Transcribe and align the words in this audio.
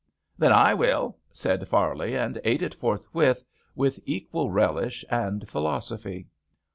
"Then 0.35 0.51
I 0.51 0.73
will," 0.73 1.15
said 1.31 1.67
Farley, 1.67 2.17
and 2.17 2.41
ate 2.43 2.63
it 2.63 2.73
forthwith 2.73 3.43
with 3.75 3.99
equal 4.03 4.49
relish 4.49 5.05
and 5.11 5.47
philosophy. 5.47 6.25